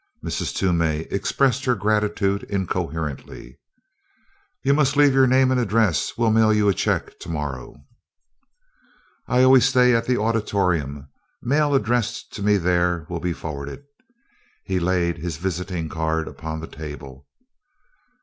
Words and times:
Mrs. 0.25 0.55
Toomey 0.55 1.01
expressed 1.11 1.65
her 1.65 1.75
gratitude 1.75 2.41
incoherently. 2.49 3.59
"You 4.63 4.73
must 4.73 4.97
leave 4.97 5.13
your 5.13 5.27
name 5.27 5.51
and 5.51 5.59
address; 5.59 6.17
we'll 6.17 6.31
mail 6.31 6.51
you 6.51 6.67
a 6.67 6.73
check 6.73 7.19
to 7.19 7.29
morrow." 7.29 7.75
"I 9.27 9.43
always 9.43 9.65
stay 9.67 9.93
at 9.93 10.07
the 10.07 10.17
Auditorium. 10.19 11.07
Mail 11.43 11.75
addressed 11.75 12.33
to 12.33 12.41
me 12.41 12.57
there 12.57 13.05
will 13.11 13.19
be 13.19 13.31
forwarded." 13.33 13.83
He 14.63 14.79
laid 14.79 15.19
his 15.19 15.37
visiting 15.37 15.87
card 15.87 16.27
upon 16.27 16.61
the 16.61 16.67
table. 16.67 17.27